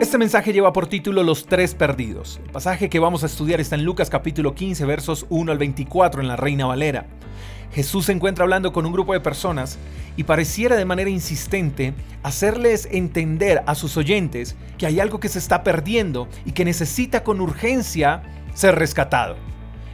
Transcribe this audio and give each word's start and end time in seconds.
Este 0.00 0.16
mensaje 0.16 0.54
lleva 0.54 0.72
por 0.72 0.86
título 0.86 1.22
Los 1.22 1.44
tres 1.44 1.74
perdidos. 1.74 2.40
El 2.42 2.52
pasaje 2.52 2.88
que 2.88 2.98
vamos 2.98 3.22
a 3.22 3.26
estudiar 3.26 3.60
está 3.60 3.74
en 3.74 3.84
Lucas 3.84 4.08
capítulo 4.08 4.54
15 4.54 4.86
versos 4.86 5.26
1 5.28 5.52
al 5.52 5.58
24 5.58 6.22
en 6.22 6.28
la 6.28 6.36
Reina 6.36 6.64
Valera. 6.64 7.06
Jesús 7.74 8.06
se 8.06 8.12
encuentra 8.12 8.44
hablando 8.44 8.72
con 8.72 8.86
un 8.86 8.94
grupo 8.94 9.12
de 9.12 9.20
personas 9.20 9.78
y 10.16 10.24
pareciera 10.24 10.76
de 10.76 10.86
manera 10.86 11.10
insistente 11.10 11.92
hacerles 12.22 12.88
entender 12.90 13.62
a 13.66 13.74
sus 13.74 13.98
oyentes 13.98 14.56
que 14.78 14.86
hay 14.86 15.00
algo 15.00 15.20
que 15.20 15.28
se 15.28 15.38
está 15.38 15.62
perdiendo 15.62 16.28
y 16.46 16.52
que 16.52 16.64
necesita 16.64 17.22
con 17.22 17.42
urgencia 17.42 18.22
ser 18.54 18.76
rescatado. 18.76 19.49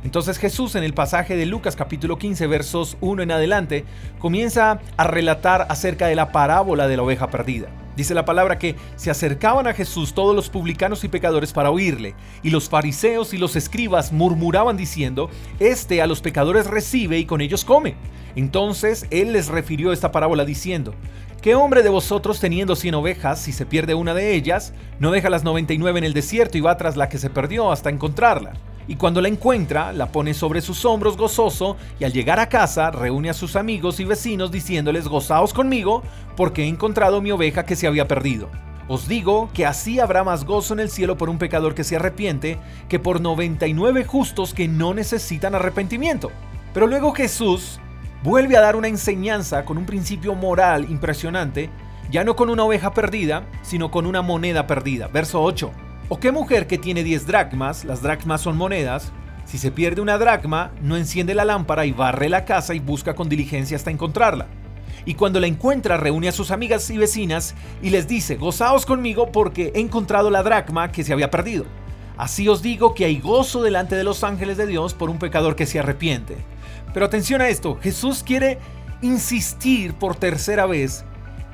Entonces 0.07 0.38
Jesús 0.38 0.77
en 0.77 0.84
el 0.84 0.95
pasaje 0.95 1.34
de 1.34 1.46
Lucas 1.46 1.75
capítulo 1.75 2.16
15 2.16 2.46
versos 2.46 2.96
1 3.00 3.25
en 3.25 3.32
adelante 3.32 3.84
comienza 4.20 4.79
a 4.96 5.05
relatar 5.09 5.66
acerca 5.68 6.06
de 6.06 6.14
la 6.14 6.30
parábola 6.30 6.86
de 6.86 6.96
la 6.96 7.02
oveja 7.02 7.29
perdida. 7.29 7.66
Dice 7.96 8.14
la 8.14 8.24
palabra 8.24 8.56
que 8.56 8.77
se 8.95 9.11
acercaban 9.11 9.66
a 9.66 9.74
Jesús 9.74 10.14
todos 10.14 10.37
los 10.37 10.48
publicanos 10.48 11.02
y 11.02 11.09
pecadores 11.09 11.52
para 11.52 11.73
oírle, 11.73 12.14
y 12.45 12.50
los 12.50 12.69
fariseos 12.69 13.34
y 13.34 13.38
los 13.38 13.56
escribas 13.56 14.12
murmuraban 14.12 14.77
diciendo, 14.77 15.28
Este 15.59 16.00
a 16.00 16.06
los 16.06 16.20
pecadores 16.20 16.69
recibe 16.69 17.19
y 17.19 17.25
con 17.25 17.41
ellos 17.41 17.64
come. 17.64 17.97
Entonces 18.36 19.09
él 19.11 19.33
les 19.33 19.48
refirió 19.48 19.91
esta 19.91 20.12
parábola 20.12 20.45
diciendo, 20.45 20.95
¿Qué 21.42 21.56
hombre 21.56 21.83
de 21.83 21.88
vosotros 21.88 22.38
teniendo 22.38 22.77
cien 22.77 22.95
ovejas, 22.95 23.41
si 23.41 23.50
se 23.50 23.66
pierde 23.66 23.97
una 23.97 24.14
de 24.14 24.36
ellas, 24.36 24.73
no 25.00 25.11
deja 25.11 25.30
las 25.30 25.42
99 25.42 25.98
en 25.98 26.05
el 26.05 26.14
desierto 26.14 26.59
y 26.59 26.61
va 26.61 26.77
tras 26.77 26.97
la 26.97 27.09
que 27.09 27.19
se 27.19 27.28
perdió 27.28 27.73
hasta 27.73 27.91
encontrarla? 27.91 28.52
Y 28.88 28.96
cuando 28.96 29.20
la 29.20 29.28
encuentra, 29.28 29.92
la 29.92 30.12
pone 30.12 30.34
sobre 30.34 30.60
sus 30.60 30.84
hombros 30.84 31.16
gozoso 31.16 31.77
y 31.98 32.04
al 32.04 32.12
llegar 32.12 32.38
a 32.38 32.48
casa 32.48 32.90
reúne 32.90 33.30
a 33.30 33.34
sus 33.34 33.56
amigos 33.56 33.98
y 34.00 34.04
vecinos 34.04 34.50
diciéndoles 34.50 35.08
gozaos 35.08 35.52
conmigo 35.52 36.02
porque 36.36 36.62
he 36.62 36.68
encontrado 36.68 37.20
mi 37.20 37.32
oveja 37.32 37.64
que 37.64 37.77
se 37.77 37.86
había 37.86 38.06
perdido. 38.06 38.48
Os 38.88 39.08
digo 39.08 39.50
que 39.52 39.66
así 39.66 39.98
habrá 39.98 40.22
más 40.22 40.44
gozo 40.44 40.74
en 40.74 40.80
el 40.80 40.91
cielo 40.91 41.16
por 41.16 41.28
un 41.28 41.38
pecador 41.38 41.74
que 41.74 41.83
se 41.83 41.96
arrepiente 41.96 42.58
que 42.88 43.00
por 43.00 43.20
99 43.20 44.05
justos 44.05 44.55
que 44.55 44.69
no 44.69 44.94
necesitan 44.94 45.56
arrepentimiento. 45.56 46.30
Pero 46.72 46.86
luego 46.86 47.12
Jesús 47.12 47.80
vuelve 48.22 48.56
a 48.56 48.61
dar 48.61 48.77
una 48.77 48.86
enseñanza 48.86 49.64
con 49.64 49.77
un 49.77 49.86
principio 49.86 50.36
moral 50.36 50.86
impresionante, 50.89 51.68
ya 52.12 52.22
no 52.22 52.36
con 52.36 52.48
una 52.48 52.62
oveja 52.62 52.92
perdida, 52.92 53.46
sino 53.62 53.91
con 53.91 54.06
una 54.06 54.22
moneda 54.22 54.68
perdida. 54.68 55.08
Verso 55.08 55.42
8. 55.42 55.86
¿O 56.08 56.20
qué 56.20 56.30
mujer 56.30 56.68
que 56.68 56.78
tiene 56.78 57.02
10 57.02 57.26
dracmas, 57.26 57.84
las 57.84 58.00
dracmas 58.00 58.40
son 58.40 58.56
monedas, 58.56 59.10
si 59.44 59.58
se 59.58 59.72
pierde 59.72 60.00
una 60.00 60.18
dracma, 60.18 60.70
no 60.80 60.96
enciende 60.96 61.34
la 61.34 61.44
lámpara 61.44 61.84
y 61.84 61.90
barre 61.90 62.28
la 62.28 62.44
casa 62.44 62.74
y 62.74 62.78
busca 62.78 63.16
con 63.16 63.28
diligencia 63.28 63.76
hasta 63.76 63.90
encontrarla? 63.90 64.46
Y 65.04 65.14
cuando 65.14 65.40
la 65.40 65.48
encuentra, 65.48 65.96
reúne 65.96 66.28
a 66.28 66.32
sus 66.32 66.52
amigas 66.52 66.88
y 66.90 66.96
vecinas 66.96 67.56
y 67.82 67.90
les 67.90 68.06
dice, 68.06 68.36
gozaos 68.36 68.86
conmigo 68.86 69.32
porque 69.32 69.72
he 69.74 69.80
encontrado 69.80 70.30
la 70.30 70.44
dracma 70.44 70.92
que 70.92 71.02
se 71.02 71.12
había 71.12 71.32
perdido. 71.32 71.64
Así 72.16 72.48
os 72.48 72.62
digo 72.62 72.94
que 72.94 73.04
hay 73.04 73.18
gozo 73.18 73.60
delante 73.60 73.96
de 73.96 74.04
los 74.04 74.22
ángeles 74.22 74.56
de 74.56 74.68
Dios 74.68 74.94
por 74.94 75.10
un 75.10 75.18
pecador 75.18 75.56
que 75.56 75.66
se 75.66 75.80
arrepiente. 75.80 76.36
Pero 76.94 77.06
atención 77.06 77.40
a 77.40 77.48
esto, 77.48 77.80
Jesús 77.82 78.22
quiere 78.22 78.60
insistir 79.02 79.94
por 79.94 80.14
tercera 80.14 80.66
vez 80.66 81.04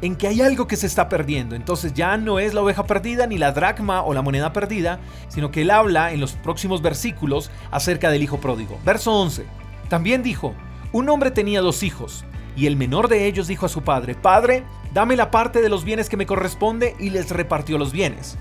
en 0.02 0.16
que 0.16 0.26
hay 0.26 0.42
algo 0.42 0.66
que 0.66 0.76
se 0.76 0.86
está 0.86 1.08
perdiendo. 1.08 1.54
Entonces 1.54 1.94
ya 1.94 2.16
no 2.16 2.38
es 2.38 2.52
la 2.52 2.60
oveja 2.60 2.84
perdida 2.84 3.26
ni 3.26 3.38
la 3.38 3.52
dracma 3.52 4.02
o 4.02 4.12
la 4.12 4.20
moneda 4.20 4.52
perdida, 4.52 4.98
sino 5.28 5.50
que 5.50 5.62
él 5.62 5.70
habla 5.70 6.12
en 6.12 6.20
los 6.20 6.32
próximos 6.32 6.82
versículos 6.82 7.50
acerca 7.70 8.10
del 8.10 8.22
hijo 8.22 8.38
pródigo. 8.38 8.78
Verso 8.84 9.12
11. 9.12 9.46
También 9.88 10.22
dijo, 10.22 10.54
un 10.92 11.08
hombre 11.08 11.30
tenía 11.30 11.60
dos 11.60 11.82
hijos, 11.82 12.24
y 12.56 12.66
el 12.66 12.76
menor 12.76 13.08
de 13.08 13.26
ellos 13.26 13.46
dijo 13.46 13.66
a 13.66 13.70
su 13.70 13.82
padre, 13.82 14.14
Padre, 14.14 14.64
dame 14.92 15.16
la 15.16 15.30
parte 15.30 15.62
de 15.62 15.68
los 15.68 15.84
bienes 15.84 16.08
que 16.08 16.16
me 16.16 16.26
corresponde, 16.26 16.96
y 16.98 17.10
les 17.10 17.30
repartió 17.30 17.78
los 17.78 17.92
bienes. 17.92 18.36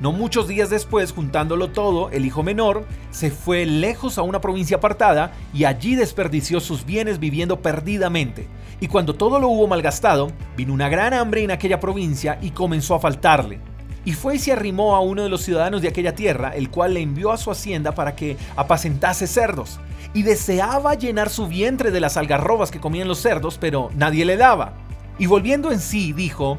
No 0.00 0.12
muchos 0.12 0.46
días 0.46 0.70
después, 0.70 1.10
juntándolo 1.10 1.70
todo, 1.70 2.10
el 2.10 2.24
hijo 2.24 2.44
menor 2.44 2.86
se 3.10 3.32
fue 3.32 3.66
lejos 3.66 4.16
a 4.16 4.22
una 4.22 4.40
provincia 4.40 4.76
apartada 4.76 5.32
y 5.52 5.64
allí 5.64 5.96
desperdició 5.96 6.60
sus 6.60 6.84
bienes 6.84 7.18
viviendo 7.18 7.62
perdidamente. 7.62 8.46
Y 8.80 8.86
cuando 8.86 9.16
todo 9.16 9.40
lo 9.40 9.48
hubo 9.48 9.66
malgastado, 9.66 10.30
vino 10.56 10.72
una 10.72 10.88
gran 10.88 11.14
hambre 11.14 11.42
en 11.42 11.50
aquella 11.50 11.80
provincia 11.80 12.38
y 12.40 12.52
comenzó 12.52 12.94
a 12.94 13.00
faltarle. 13.00 13.58
Y 14.04 14.12
fue 14.12 14.36
y 14.36 14.38
se 14.38 14.52
arrimó 14.52 14.94
a 14.94 15.00
uno 15.00 15.24
de 15.24 15.28
los 15.28 15.42
ciudadanos 15.42 15.82
de 15.82 15.88
aquella 15.88 16.14
tierra, 16.14 16.54
el 16.54 16.70
cual 16.70 16.94
le 16.94 17.00
envió 17.00 17.32
a 17.32 17.36
su 17.36 17.50
hacienda 17.50 17.92
para 17.92 18.14
que 18.14 18.36
apacentase 18.54 19.26
cerdos. 19.26 19.80
Y 20.14 20.22
deseaba 20.22 20.94
llenar 20.94 21.28
su 21.28 21.48
vientre 21.48 21.90
de 21.90 21.98
las 21.98 22.16
algarrobas 22.16 22.70
que 22.70 22.78
comían 22.78 23.08
los 23.08 23.18
cerdos, 23.18 23.58
pero 23.58 23.90
nadie 23.96 24.24
le 24.24 24.36
daba. 24.36 24.74
Y 25.18 25.26
volviendo 25.26 25.72
en 25.72 25.80
sí, 25.80 26.12
dijo, 26.12 26.58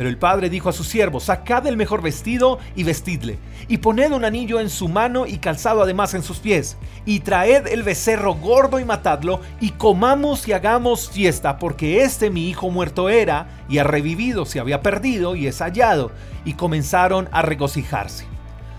Pero 0.00 0.08
el 0.08 0.16
padre 0.16 0.48
dijo 0.48 0.70
a 0.70 0.72
su 0.72 0.82
siervo, 0.82 1.20
sacad 1.20 1.66
el 1.66 1.76
mejor 1.76 2.00
vestido 2.00 2.58
y 2.74 2.84
vestidle, 2.84 3.38
y 3.68 3.76
poned 3.76 4.12
un 4.12 4.24
anillo 4.24 4.58
en 4.58 4.70
su 4.70 4.88
mano 4.88 5.26
y 5.26 5.36
calzado 5.36 5.82
además 5.82 6.14
en 6.14 6.22
sus 6.22 6.38
pies, 6.38 6.78
y 7.04 7.20
traed 7.20 7.66
el 7.66 7.82
becerro 7.82 8.32
gordo 8.32 8.80
y 8.80 8.86
matadlo, 8.86 9.42
y 9.60 9.72
comamos 9.72 10.48
y 10.48 10.54
hagamos 10.54 11.10
fiesta, 11.10 11.58
porque 11.58 12.00
este 12.00 12.30
mi 12.30 12.48
hijo 12.48 12.70
muerto 12.70 13.10
era, 13.10 13.46
y 13.68 13.76
ha 13.76 13.84
revivido, 13.84 14.46
se 14.46 14.58
había 14.58 14.80
perdido 14.80 15.36
y 15.36 15.46
es 15.46 15.58
hallado, 15.58 16.12
y 16.46 16.54
comenzaron 16.54 17.28
a 17.30 17.42
regocijarse. 17.42 18.24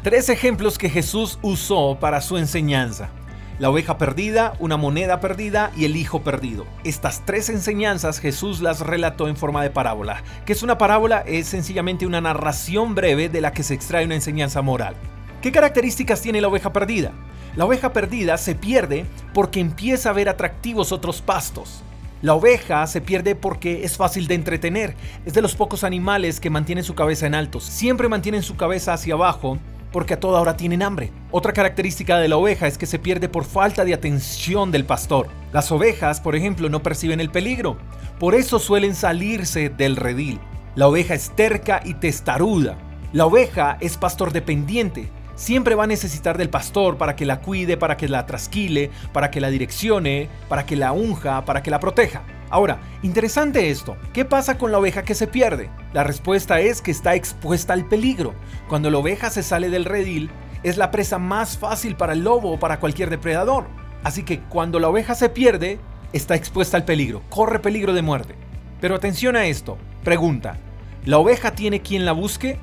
Tres 0.02 0.28
ejemplos 0.28 0.80
que 0.80 0.90
Jesús 0.90 1.38
usó 1.44 2.00
para 2.00 2.22
su 2.22 2.40
enseñanza 2.40 3.12
la 3.60 3.70
oveja 3.70 3.98
perdida, 3.98 4.54
una 4.60 4.78
moneda 4.78 5.20
perdida 5.20 5.72
y 5.76 5.86
el 5.86 5.96
hijo 5.96 6.24
perdido. 6.24 6.66
Estas 6.84 7.26
tres 7.26 7.50
enseñanzas 7.50 8.20
Jesús 8.20 8.62
las 8.62 8.80
relató 8.80 9.28
en 9.28 9.36
forma 9.36 9.62
de 9.64 9.70
parábola. 9.70 10.24
¿Qué 10.46 10.54
es 10.54 10.64
una 10.64 10.78
parábola? 10.78 11.20
Es 11.28 11.48
sencillamente 11.48 12.06
una 12.06 12.22
narración 12.22 12.96
breve 12.96 13.30
de 13.30 13.42
la 13.42 13.54
que 13.54 13.64
se 13.64 13.74
extrae 13.74 14.06
una 14.06 14.16
enseñanza 14.16 14.62
moral. 14.62 14.96
¿Qué 15.42 15.52
características 15.52 16.22
tiene 16.22 16.42
la 16.42 16.48
oveja 16.48 16.74
perdida? 16.74 17.12
La 17.56 17.66
oveja 17.66 17.94
perdida 17.94 18.38
se 18.38 18.56
pierde 18.56 19.06
porque 19.34 19.60
empieza 19.60 20.10
a 20.10 20.14
ver 20.14 20.30
atractivos 20.30 20.92
otros 20.92 21.22
pastos. 21.22 21.84
La 22.22 22.36
oveja 22.36 22.86
se 22.86 23.02
pierde 23.02 23.36
porque 23.36 23.84
es 23.84 23.98
fácil 23.98 24.28
de 24.28 24.36
entretener. 24.36 24.96
Es 25.26 25.34
de 25.34 25.42
los 25.42 25.56
pocos 25.56 25.84
animales 25.84 26.40
que 26.40 26.52
mantienen 26.52 26.84
su 26.84 26.94
cabeza 26.94 27.26
en 27.26 27.34
alto. 27.34 27.60
Siempre 27.60 28.08
mantienen 28.08 28.44
su 28.44 28.56
cabeza 28.56 28.94
hacia 28.94 29.16
abajo 29.16 29.58
porque 29.92 30.16
a 30.16 30.20
toda 30.20 30.42
hora 30.42 30.58
tienen 30.58 30.82
hambre. 30.82 31.12
Otra 31.32 31.54
característica 31.54 32.18
de 32.18 32.28
la 32.28 32.38
oveja 32.38 32.68
es 32.68 32.78
que 32.78 32.86
se 32.86 33.00
pierde 33.00 33.30
por 33.30 33.46
falta 33.46 33.86
de 33.86 33.94
atención 33.94 34.72
del 34.72 34.86
pastor. 34.86 35.28
Las 35.52 35.72
ovejas, 35.72 36.22
por 36.22 36.36
ejemplo, 36.36 36.70
no 36.70 36.82
perciben 36.84 37.20
el 37.20 37.30
peligro, 37.30 37.78
por 38.20 38.36
eso 38.36 38.60
suelen 38.60 38.96
salirse 38.96 39.70
del 39.70 39.96
redil. 39.96 40.40
La 40.76 40.88
oveja 40.88 41.14
es 41.14 41.32
terca 41.36 41.82
y 41.84 41.96
testaruda. 41.96 42.78
La 43.14 43.26
oveja 43.26 43.78
es 43.82 43.98
pastor 43.98 44.32
dependiente. 44.32 45.10
Siempre 45.36 45.76
va 45.76 45.84
a 45.84 45.88
necesitar 45.88 46.38
del 46.38 46.50
pastor 46.50 46.98
para 46.98 47.16
que 47.16 47.26
la 47.26 47.42
cuide, 47.42 47.76
para 47.76 47.98
que 47.98 48.08
la 48.08 48.26
trasquile, 48.26 48.92
para 49.12 49.32
que 49.32 49.42
la 49.42 49.50
direccione, 49.50 50.30
para 50.48 50.66
que 50.66 50.76
la 50.76 50.92
unja, 50.94 51.44
para 51.44 51.62
que 51.62 51.72
la 51.72 51.80
proteja. 51.80 52.22
Ahora, 52.52 52.82
interesante 53.02 53.70
esto, 53.70 53.96
¿qué 54.12 54.26
pasa 54.26 54.58
con 54.58 54.74
la 54.74 54.78
oveja 54.78 55.04
que 55.04 55.16
se 55.16 55.26
pierde? 55.26 55.70
La 55.94 56.04
respuesta 56.04 56.60
es 56.60 56.82
que 56.82 56.92
está 56.92 57.16
expuesta 57.16 57.72
al 57.72 57.86
peligro. 57.86 58.36
Cuando 58.68 58.92
la 58.92 58.98
oveja 58.98 59.30
se 59.30 59.42
sale 59.42 59.70
del 59.70 59.86
redil, 59.86 60.30
es 60.62 60.76
la 60.76 60.92
presa 60.92 61.18
más 61.18 61.58
fácil 61.58 61.96
para 61.96 62.12
el 62.12 62.26
lobo 62.26 62.52
o 62.52 62.60
para 62.60 62.82
cualquier 62.82 63.10
depredador. 63.10 63.68
Así 64.04 64.24
que 64.24 64.42
cuando 64.42 64.80
la 64.80 64.90
oveja 64.90 65.16
se 65.16 65.30
pierde, 65.30 65.80
está 66.12 66.36
expuesta 66.36 66.76
al 66.76 66.84
peligro, 66.84 67.22
corre 67.30 67.60
peligro 67.60 67.94
de 67.94 68.02
muerte. 68.02 68.36
Pero 68.82 68.96
atención 68.96 69.38
a 69.38 69.46
esto, 69.46 69.78
pregunta, 70.04 70.58
¿la 71.06 71.20
oveja 71.20 71.52
tiene 71.52 71.82
quien 71.82 72.04
la 72.06 72.12
busque? 72.12 72.60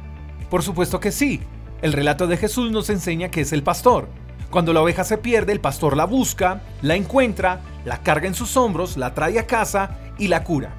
Por 0.51 0.62
supuesto 0.62 1.01
que 1.01 1.12
sí. 1.12 1.41
El 1.81 1.95
relato 1.95 2.27
de 2.27 2.37
Jesús 2.37 2.71
nos 2.71 2.91
enseña 2.91 3.31
que 3.31 3.41
es 3.41 3.55
el 3.55 3.62
pastor. 3.62 4.09
Cuando 4.51 4.75
la 4.75 4.83
oveja 4.83 5.05
se 5.05 5.17
pierde, 5.17 5.53
el 5.53 5.61
pastor 5.61 5.97
la 5.97 6.05
busca, 6.05 6.61
la 6.83 6.95
encuentra, 6.95 7.61
la 7.85 8.03
carga 8.03 8.27
en 8.27 8.35
sus 8.35 8.57
hombros, 8.57 8.97
la 8.97 9.15
trae 9.15 9.39
a 9.39 9.47
casa 9.47 9.91
y 10.19 10.29
la 10.29 10.45
cura. 10.45 10.75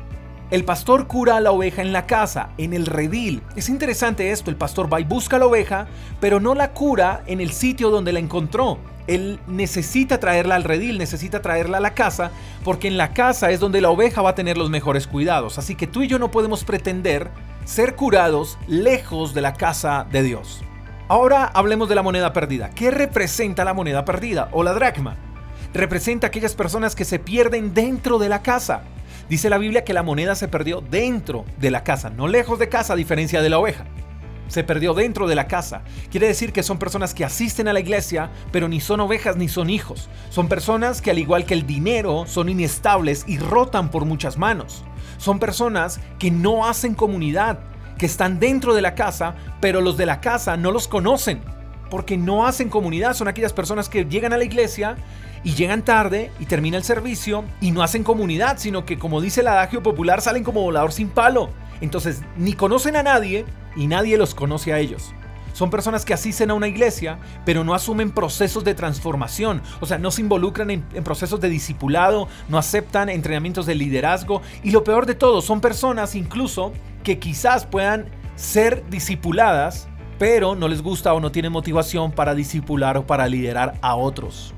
El 0.52 0.66
pastor 0.66 1.06
cura 1.06 1.38
a 1.38 1.42
la 1.42 1.52
oveja 1.52 1.84
en 1.84 1.94
la 1.94 2.08
casa, 2.08 2.50
en 2.58 2.74
el 2.74 2.88
redil. 2.88 3.44
Es 3.56 3.70
interesante 3.70 4.32
esto, 4.32 4.50
el 4.50 4.58
pastor 4.58 4.92
va 4.92 5.00
y 5.00 5.04
busca 5.04 5.36
a 5.36 5.40
la 5.40 5.46
oveja, 5.46 5.88
pero 6.20 6.40
no 6.40 6.56
la 6.56 6.72
cura 6.72 7.22
en 7.28 7.40
el 7.40 7.52
sitio 7.52 7.92
donde 7.92 8.14
la 8.14 8.20
encontró. 8.20 8.80
Él 9.06 9.40
necesita 9.46 10.20
traerla 10.20 10.56
al 10.56 10.64
redil, 10.64 10.98
necesita 10.98 11.44
traerla 11.44 11.78
a 11.78 11.82
la 11.82 11.94
casa, 11.94 12.32
porque 12.64 12.88
en 12.88 12.98
la 12.98 13.14
casa 13.14 13.52
es 13.52 13.60
donde 13.60 13.80
la 13.80 13.92
oveja 13.92 14.24
va 14.24 14.32
a 14.32 14.36
tener 14.36 14.58
los 14.58 14.72
mejores 14.72 15.06
cuidados. 15.06 15.60
Así 15.60 15.76
que 15.76 15.86
tú 15.86 16.02
y 16.02 16.08
yo 16.08 16.18
no 16.18 16.32
podemos 16.32 16.64
pretender 16.64 17.30
ser 17.66 17.96
curados 17.96 18.58
lejos 18.68 19.36
de 19.36 19.42
la 19.42 19.54
casa 19.54 20.08
de 20.12 20.24
Dios. 20.24 20.64
Ahora 21.08 21.46
hablemos 21.46 21.90
de 21.90 21.96
la 21.96 22.02
moneda 22.02 22.34
perdida. 22.34 22.72
¿Qué 22.72 22.90
representa 22.90 23.64
la 23.64 23.76
moneda 23.76 24.04
perdida 24.04 24.50
o 24.52 24.64
la 24.64 24.74
dracma? 24.74 25.16
Representa 25.74 26.28
aquellas 26.28 26.56
personas 26.56 26.96
que 26.96 27.06
se 27.06 27.20
pierden 27.20 27.76
dentro 27.76 28.18
de 28.18 28.28
la 28.28 28.42
casa. 28.42 28.82
Dice 29.30 29.52
la 29.52 29.60
Biblia 29.60 29.84
que 29.84 29.94
la 29.94 30.02
moneda 30.02 30.34
se 30.34 30.48
perdió 30.48 30.82
dentro 30.82 31.46
de 31.60 31.70
la 31.70 31.84
casa, 31.84 32.10
no 32.10 32.28
lejos 32.28 32.58
de 32.58 32.70
casa 32.70 32.94
a 32.94 32.96
diferencia 32.96 33.44
de 33.44 33.50
la 33.50 33.60
oveja. 33.60 33.86
Se 34.48 34.64
perdió 34.64 34.96
dentro 34.96 35.28
de 35.28 35.36
la 35.36 35.48
casa. 35.48 35.84
Quiere 36.10 36.26
decir 36.26 36.52
que 36.52 36.64
son 36.64 36.80
personas 36.80 37.14
que 37.14 37.24
asisten 37.24 37.68
a 37.68 37.74
la 37.74 37.82
iglesia, 37.82 38.32
pero 38.52 38.68
ni 38.68 38.82
son 38.82 39.00
ovejas 39.00 39.38
ni 39.38 39.48
son 39.48 39.70
hijos. 39.70 40.10
Son 40.32 40.50
personas 40.50 41.04
que 41.04 41.12
al 41.12 41.20
igual 41.20 41.46
que 41.46 41.54
el 41.54 41.68
dinero 41.68 42.26
son 42.26 42.50
inestables 42.50 43.24
y 43.28 43.38
rotan 43.38 43.92
por 43.92 44.06
muchas 44.06 44.40
manos. 44.40 44.84
Son 45.20 45.38
personas 45.38 46.00
que 46.18 46.32
no 46.32 46.66
hacen 46.68 46.96
comunidad, 46.96 47.60
que 48.00 48.08
están 48.08 48.40
dentro 48.40 48.74
de 48.74 48.82
la 48.82 48.96
casa, 48.96 49.36
pero 49.62 49.82
los 49.82 49.98
de 49.98 50.08
la 50.08 50.20
casa 50.20 50.58
no 50.58 50.72
los 50.72 50.88
conocen, 50.88 51.42
porque 51.90 52.18
no 52.18 52.46
hacen 52.46 52.70
comunidad, 52.70 53.14
son 53.14 53.28
aquellas 53.28 53.54
personas 53.54 53.90
que 53.90 54.06
llegan 54.06 54.34
a 54.34 54.38
la 54.38 54.44
iglesia 54.44 54.98
y 55.44 55.54
llegan 55.54 55.84
tarde 55.84 56.32
y 56.40 56.46
termina 56.46 56.78
el 56.78 56.84
servicio 56.84 57.44
y 57.62 57.72
no 57.72 57.82
hacen 57.82 58.04
comunidad, 58.04 58.58
sino 58.58 58.86
que 58.86 59.00
como 59.00 59.22
dice 59.22 59.42
el 59.42 59.48
adagio 59.48 59.82
popular, 59.82 60.22
salen 60.22 60.44
como 60.44 60.62
volador 60.62 60.92
sin 60.92 61.10
palo. 61.10 61.50
Entonces, 61.82 62.22
ni 62.38 62.54
conocen 62.54 62.96
a 62.96 63.04
nadie 63.04 63.46
y 63.76 63.88
nadie 63.88 64.18
los 64.18 64.36
conoce 64.36 64.74
a 64.74 64.80
ellos. 64.80 65.14
Son 65.54 65.70
personas 65.70 66.06
que 66.06 66.14
asisten 66.14 66.52
a 66.52 66.54
una 66.54 66.68
iglesia, 66.68 67.20
pero 67.44 67.64
no 67.64 67.74
asumen 67.74 68.12
procesos 68.12 68.64
de 68.64 68.76
transformación. 68.76 69.62
O 69.82 69.86
sea, 69.86 69.98
no 69.98 70.12
se 70.12 70.22
involucran 70.22 70.70
en, 70.70 70.84
procesos 71.04 71.42
de 71.42 71.50
discipulado, 71.50 72.28
no 72.48 72.58
aceptan 72.58 73.10
entrenamientos 73.10 73.66
de 73.66 73.76
liderazgo. 73.76 74.42
Y 74.64 74.72
lo 74.72 74.84
peor 74.84 75.06
de 75.06 75.16
todo, 75.16 75.42
son 75.42 75.60
personas 75.60 76.16
incluso 76.16 76.72
que 77.04 77.20
quizás 77.20 77.66
puedan 77.66 78.06
ser 78.36 78.88
discipuladas, 78.90 79.90
pero 80.20 80.54
no 80.54 80.68
les 80.68 80.84
gusta 80.84 81.14
o 81.14 81.20
no 81.20 81.32
tienen 81.32 81.52
motivación 81.52 82.12
para 82.12 82.36
discipular 82.36 82.98
o 82.98 83.08
para 83.08 83.28
liderar 83.28 83.76
a 83.82 83.96
otros. 83.96 84.54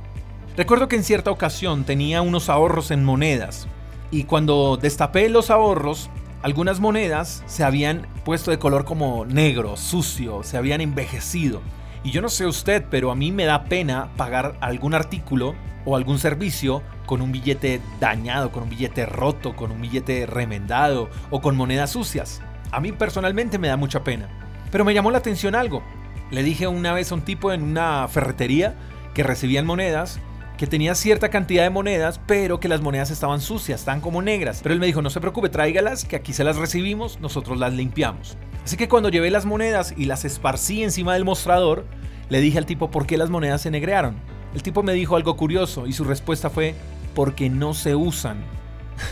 Recuerdo 0.57 0.89
que 0.89 0.97
en 0.97 1.03
cierta 1.05 1.31
ocasión 1.31 1.85
tenía 1.85 2.21
unos 2.21 2.49
ahorros 2.49 2.91
en 2.91 3.05
monedas 3.05 3.67
y 4.09 4.25
cuando 4.25 4.75
destapé 4.75 5.29
los 5.29 5.49
ahorros 5.49 6.09
algunas 6.41 6.79
monedas 6.79 7.43
se 7.45 7.63
habían 7.63 8.07
puesto 8.25 8.49
de 8.49 8.57
color 8.57 8.83
como 8.83 9.25
negro, 9.25 9.77
sucio, 9.77 10.41
se 10.43 10.57
habían 10.57 10.81
envejecido. 10.81 11.61
Y 12.03 12.09
yo 12.09 12.23
no 12.23 12.29
sé 12.29 12.47
usted, 12.47 12.83
pero 12.89 13.11
a 13.11 13.15
mí 13.15 13.31
me 13.31 13.45
da 13.45 13.65
pena 13.65 14.09
pagar 14.17 14.57
algún 14.59 14.95
artículo 14.95 15.53
o 15.85 15.95
algún 15.95 16.17
servicio 16.17 16.81
con 17.05 17.21
un 17.21 17.31
billete 17.31 17.79
dañado, 17.99 18.51
con 18.51 18.63
un 18.63 18.69
billete 18.69 19.05
roto, 19.05 19.55
con 19.55 19.71
un 19.71 19.81
billete 19.81 20.25
remendado 20.25 21.09
o 21.29 21.41
con 21.41 21.55
monedas 21.55 21.91
sucias. 21.91 22.41
A 22.71 22.79
mí 22.79 22.91
personalmente 22.91 23.59
me 23.59 23.67
da 23.67 23.77
mucha 23.77 24.03
pena. 24.03 24.27
Pero 24.71 24.85
me 24.85 24.93
llamó 24.93 25.11
la 25.11 25.19
atención 25.19 25.55
algo. 25.55 25.83
Le 26.31 26.43
dije 26.43 26.67
una 26.67 26.93
vez 26.93 27.11
a 27.11 27.15
un 27.15 27.21
tipo 27.21 27.51
en 27.51 27.61
una 27.61 28.07
ferretería 28.07 28.75
que 29.13 29.23
recibían 29.23 29.65
monedas 29.65 30.19
que 30.61 30.67
tenía 30.67 30.93
cierta 30.93 31.29
cantidad 31.29 31.63
de 31.63 31.71
monedas, 31.71 32.21
pero 32.27 32.59
que 32.59 32.67
las 32.67 32.81
monedas 32.81 33.09
estaban 33.09 33.41
sucias, 33.41 33.79
estaban 33.79 33.99
como 33.99 34.21
negras. 34.21 34.59
Pero 34.61 34.73
él 34.73 34.79
me 34.79 34.85
dijo, 34.85 35.01
no 35.01 35.09
se 35.09 35.19
preocupe, 35.19 35.49
tráigalas, 35.49 36.05
que 36.05 36.15
aquí 36.15 36.33
se 36.33 36.43
las 36.43 36.55
recibimos, 36.55 37.19
nosotros 37.19 37.57
las 37.57 37.73
limpiamos. 37.73 38.37
Así 38.63 38.77
que 38.77 38.87
cuando 38.87 39.09
llevé 39.09 39.31
las 39.31 39.47
monedas 39.47 39.91
y 39.97 40.05
las 40.05 40.23
esparcí 40.23 40.83
encima 40.83 41.15
del 41.15 41.25
mostrador, 41.25 41.87
le 42.29 42.41
dije 42.41 42.59
al 42.59 42.67
tipo 42.67 42.91
por 42.91 43.07
qué 43.07 43.17
las 43.17 43.31
monedas 43.31 43.63
se 43.63 43.71
negrearon. 43.71 44.17
El 44.53 44.61
tipo 44.61 44.83
me 44.83 44.93
dijo 44.93 45.15
algo 45.15 45.35
curioso 45.35 45.87
y 45.87 45.93
su 45.93 46.03
respuesta 46.03 46.51
fue, 46.51 46.75
porque 47.15 47.49
no 47.49 47.73
se 47.73 47.95
usan. 47.95 48.43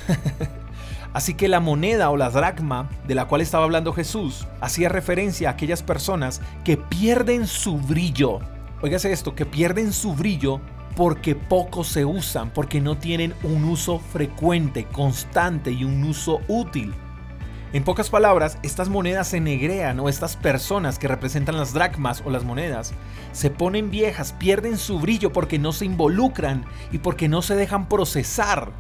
Así 1.14 1.34
que 1.34 1.48
la 1.48 1.60
moneda 1.60 2.10
o 2.12 2.18
la 2.18 2.30
dracma 2.30 2.90
de 3.08 3.16
la 3.16 3.26
cual 3.26 3.42
estaba 3.42 3.64
hablando 3.64 3.94
Jesús 3.94 4.48
hacía 4.62 4.90
referencia 4.90 5.50
a 5.50 5.54
aquellas 5.54 5.82
personas 5.82 6.42
que 6.64 6.78
pierden 6.78 7.48
su 7.48 7.78
brillo. 7.78 8.40
Óigase 8.82 9.12
esto, 9.12 9.36
que 9.36 9.46
pierden 9.46 9.92
su 9.92 10.14
brillo 10.14 10.62
porque 10.96 11.36
poco 11.36 11.84
se 11.84 12.06
usan, 12.06 12.52
porque 12.52 12.82
no 12.82 12.98
tienen 12.98 13.34
un 13.44 13.64
uso 13.64 14.00
frecuente, 14.00 14.86
constante 14.86 15.72
y 15.72 15.84
un 15.84 16.04
uso 16.04 16.42
útil. 16.48 16.94
En 17.72 17.84
pocas 17.84 18.10
palabras, 18.10 18.58
estas 18.64 18.90
monedas 18.90 19.28
se 19.28 19.40
negrean 19.40 20.00
o 20.00 20.10
estas 20.10 20.36
personas 20.36 20.98
que 20.98 21.08
representan 21.08 21.56
las 21.56 21.72
dracmas 21.72 22.24
o 22.26 22.32
las 22.32 22.44
monedas 22.44 22.94
se 23.32 23.52
ponen 23.52 23.92
viejas, 23.92 24.34
pierden 24.34 24.78
su 24.78 25.00
brillo 25.00 25.32
porque 25.32 25.60
no 25.60 25.72
se 25.72 25.86
involucran 25.86 26.66
y 26.92 26.98
porque 26.98 27.30
no 27.30 27.42
se 27.44 27.56
dejan 27.56 27.88
procesar. 27.88 28.72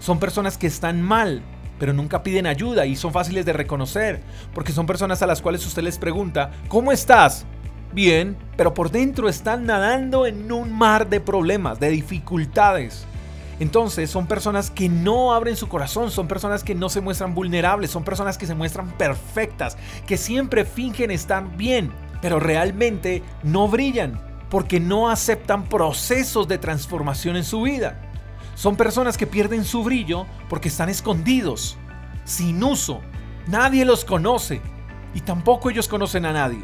Son 0.00 0.18
personas 0.18 0.58
que 0.58 0.66
están 0.66 1.00
mal, 1.02 1.42
pero 1.82 1.92
nunca 1.92 2.22
piden 2.22 2.46
ayuda 2.46 2.86
y 2.86 2.94
son 2.94 3.12
fáciles 3.12 3.44
de 3.44 3.52
reconocer, 3.52 4.20
porque 4.54 4.70
son 4.70 4.86
personas 4.86 5.20
a 5.20 5.26
las 5.26 5.42
cuales 5.42 5.66
usted 5.66 5.82
les 5.82 5.98
pregunta, 5.98 6.52
¿cómo 6.68 6.92
estás? 6.92 7.44
bien, 7.92 8.36
pero 8.56 8.72
por 8.72 8.92
dentro 8.92 9.28
están 9.28 9.66
nadando 9.66 10.24
en 10.24 10.52
un 10.52 10.72
mar 10.72 11.08
de 11.08 11.18
problemas, 11.18 11.80
de 11.80 11.90
dificultades. 11.90 13.04
Entonces 13.58 14.10
son 14.10 14.28
personas 14.28 14.70
que 14.70 14.88
no 14.88 15.34
abren 15.34 15.56
su 15.56 15.66
corazón, 15.66 16.12
son 16.12 16.28
personas 16.28 16.62
que 16.62 16.76
no 16.76 16.88
se 16.88 17.00
muestran 17.00 17.34
vulnerables, 17.34 17.90
son 17.90 18.04
personas 18.04 18.38
que 18.38 18.46
se 18.46 18.54
muestran 18.54 18.92
perfectas, 18.92 19.76
que 20.06 20.16
siempre 20.16 20.64
fingen 20.64 21.10
estar 21.10 21.44
bien, 21.56 21.90
pero 22.20 22.38
realmente 22.38 23.24
no 23.42 23.66
brillan 23.66 24.20
porque 24.50 24.78
no 24.78 25.10
aceptan 25.10 25.64
procesos 25.64 26.46
de 26.46 26.58
transformación 26.58 27.34
en 27.34 27.44
su 27.44 27.62
vida. 27.62 28.11
Son 28.54 28.76
personas 28.76 29.16
que 29.16 29.26
pierden 29.26 29.64
su 29.64 29.82
brillo 29.82 30.26
porque 30.48 30.68
están 30.68 30.88
escondidos, 30.88 31.76
sin 32.24 32.62
uso. 32.62 33.00
Nadie 33.46 33.84
los 33.84 34.04
conoce 34.04 34.60
y 35.14 35.20
tampoco 35.20 35.70
ellos 35.70 35.88
conocen 35.88 36.26
a 36.26 36.32
nadie. 36.32 36.62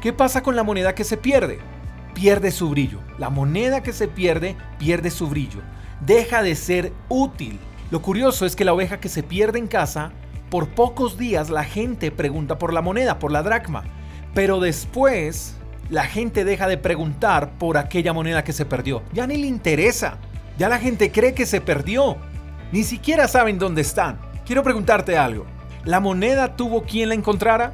¿Qué 0.00 0.12
pasa 0.12 0.42
con 0.42 0.56
la 0.56 0.64
moneda 0.64 0.94
que 0.94 1.04
se 1.04 1.16
pierde? 1.16 1.60
Pierde 2.14 2.50
su 2.50 2.68
brillo. 2.68 2.98
La 3.18 3.30
moneda 3.30 3.82
que 3.82 3.92
se 3.92 4.08
pierde 4.08 4.56
pierde 4.78 5.10
su 5.10 5.28
brillo. 5.28 5.60
Deja 6.00 6.42
de 6.42 6.56
ser 6.56 6.92
útil. 7.08 7.58
Lo 7.90 8.02
curioso 8.02 8.44
es 8.44 8.56
que 8.56 8.64
la 8.64 8.72
oveja 8.72 8.98
que 9.00 9.08
se 9.08 9.22
pierde 9.22 9.58
en 9.58 9.68
casa, 9.68 10.12
por 10.50 10.68
pocos 10.68 11.16
días 11.16 11.50
la 11.50 11.64
gente 11.64 12.10
pregunta 12.10 12.58
por 12.58 12.72
la 12.72 12.82
moneda, 12.82 13.18
por 13.18 13.30
la 13.30 13.42
dracma. 13.42 13.84
Pero 14.34 14.60
después 14.60 15.56
la 15.88 16.04
gente 16.04 16.44
deja 16.44 16.68
de 16.68 16.78
preguntar 16.78 17.52
por 17.58 17.76
aquella 17.78 18.12
moneda 18.12 18.44
que 18.44 18.52
se 18.52 18.64
perdió. 18.64 19.02
Ya 19.12 19.26
ni 19.26 19.36
le 19.36 19.46
interesa. 19.46 20.18
Ya 20.62 20.68
la 20.68 20.78
gente 20.78 21.10
cree 21.10 21.34
que 21.34 21.44
se 21.44 21.60
perdió. 21.60 22.18
Ni 22.70 22.84
siquiera 22.84 23.26
saben 23.26 23.58
dónde 23.58 23.80
están. 23.80 24.20
Quiero 24.46 24.62
preguntarte 24.62 25.18
algo. 25.18 25.44
¿La 25.84 25.98
moneda 25.98 26.54
tuvo 26.54 26.84
quien 26.84 27.08
la 27.08 27.16
encontrara? 27.16 27.72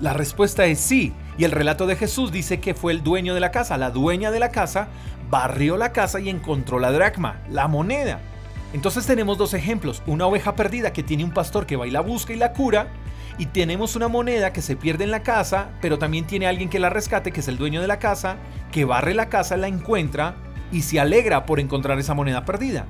La 0.00 0.14
respuesta 0.14 0.66
es 0.66 0.80
sí. 0.80 1.12
Y 1.38 1.44
el 1.44 1.52
relato 1.52 1.86
de 1.86 1.94
Jesús 1.94 2.32
dice 2.32 2.58
que 2.58 2.74
fue 2.74 2.90
el 2.90 3.04
dueño 3.04 3.34
de 3.34 3.40
la 3.40 3.52
casa, 3.52 3.76
la 3.76 3.92
dueña 3.92 4.32
de 4.32 4.40
la 4.40 4.48
casa, 4.48 4.88
barrió 5.30 5.76
la 5.76 5.92
casa 5.92 6.18
y 6.18 6.28
encontró 6.28 6.80
la 6.80 6.90
dracma, 6.90 7.40
la 7.50 7.68
moneda. 7.68 8.18
Entonces 8.72 9.06
tenemos 9.06 9.38
dos 9.38 9.54
ejemplos, 9.54 10.02
una 10.04 10.26
oveja 10.26 10.56
perdida 10.56 10.92
que 10.92 11.04
tiene 11.04 11.22
un 11.22 11.30
pastor 11.30 11.66
que 11.66 11.76
va 11.76 11.86
y 11.86 11.92
la 11.92 12.00
busca 12.00 12.32
y 12.32 12.36
la 12.36 12.52
cura, 12.52 12.88
y 13.38 13.46
tenemos 13.46 13.94
una 13.94 14.08
moneda 14.08 14.52
que 14.52 14.60
se 14.60 14.74
pierde 14.74 15.04
en 15.04 15.12
la 15.12 15.22
casa, 15.22 15.68
pero 15.80 16.00
también 16.00 16.26
tiene 16.26 16.48
alguien 16.48 16.68
que 16.68 16.80
la 16.80 16.90
rescate, 16.90 17.30
que 17.30 17.38
es 17.38 17.46
el 17.48 17.58
dueño 17.58 17.80
de 17.80 17.86
la 17.86 18.00
casa, 18.00 18.38
que 18.72 18.84
barre 18.84 19.14
la 19.14 19.28
casa, 19.28 19.56
la 19.56 19.68
encuentra 19.68 20.34
y 20.74 20.82
se 20.82 20.98
alegra 20.98 21.46
por 21.46 21.60
encontrar 21.60 21.98
esa 21.98 22.14
moneda 22.14 22.44
perdida. 22.44 22.84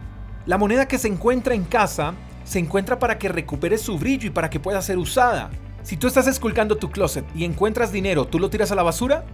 La 0.47 0.59
moneda 0.59 0.88
que 0.88 0.99
se 0.99 1.07
encuentra 1.07 1.55
en 1.55 1.64
casa 1.64 2.14
se 2.43 2.59
encuentra 2.59 2.99
para 2.99 3.19
que 3.19 3.29
recupere 3.29 3.79
su 3.79 3.99
brillo 3.99 4.26
y 4.29 4.31
para 4.31 4.50
que 4.50 4.59
pueda 4.59 4.83
ser 4.83 4.99
usada. 4.99 5.50
Si 5.83 5.99
tú 5.99 6.07
estás 6.07 6.26
esculcando 6.26 6.76
tu 6.76 6.91
closet 6.91 7.26
y 7.35 7.45
encuentras 7.45 7.93
dinero, 7.93 8.25
¿tú 8.26 8.38
lo 8.38 8.49
tiras 8.49 8.73
a 8.73 8.75
la 8.75 8.83
basura? 8.83 9.26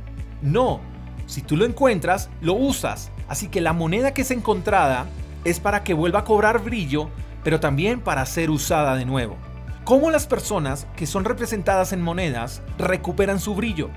No. 0.42 0.80
Si 1.26 1.42
tú 1.42 1.56
lo 1.56 1.64
encuentras, 1.64 2.28
lo 2.40 2.54
usas. 2.54 3.12
Así 3.28 3.46
que 3.46 3.60
la 3.60 3.72
moneda 3.72 4.12
que 4.12 4.22
es 4.22 4.32
encontrada 4.32 5.06
es 5.44 5.60
para 5.60 5.84
que 5.84 5.94
vuelva 5.94 6.20
a 6.20 6.24
cobrar 6.24 6.62
brillo, 6.62 7.08
pero 7.44 7.60
también 7.60 8.00
para 8.00 8.26
ser 8.26 8.50
usada 8.50 8.96
de 8.96 9.04
nuevo. 9.04 9.36
¿Cómo 9.84 10.10
las 10.10 10.26
personas 10.26 10.88
que 10.96 11.06
son 11.06 11.24
representadas 11.24 11.92
en 11.92 12.02
monedas 12.02 12.62
recuperan 12.78 13.38
su 13.38 13.54
brillo? 13.54 13.90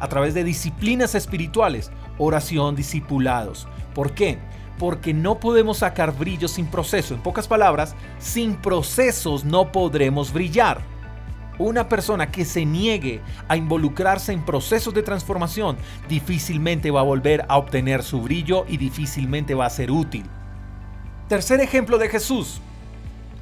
A 0.00 0.08
través 0.08 0.34
de 0.34 0.44
disciplinas 0.44 1.14
espirituales, 1.14 1.92
oración, 2.18 2.74
discipulados. 2.74 3.68
¿Por 3.94 4.12
qué? 4.12 4.38
Porque 4.78 5.12
no 5.12 5.40
podemos 5.40 5.78
sacar 5.78 6.16
brillo 6.16 6.48
sin 6.48 6.66
proceso. 6.66 7.14
En 7.14 7.22
pocas 7.22 7.46
palabras, 7.48 7.94
sin 8.18 8.56
procesos 8.56 9.44
no 9.44 9.72
podremos 9.72 10.32
brillar. 10.32 10.80
Una 11.58 11.90
persona 11.90 12.30
que 12.30 12.46
se 12.46 12.64
niegue 12.64 13.20
a 13.46 13.56
involucrarse 13.56 14.32
en 14.32 14.44
procesos 14.46 14.94
de 14.94 15.02
transformación 15.02 15.76
difícilmente 16.08 16.90
va 16.90 17.00
a 17.00 17.04
volver 17.04 17.44
a 17.48 17.58
obtener 17.58 18.02
su 18.02 18.22
brillo 18.22 18.64
y 18.66 18.78
difícilmente 18.78 19.54
va 19.54 19.66
a 19.66 19.70
ser 19.70 19.90
útil. 19.90 20.24
Tercer 21.28 21.60
ejemplo 21.60 21.98
de 21.98 22.08
Jesús, 22.08 22.62